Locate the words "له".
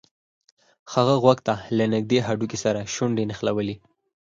1.77-1.85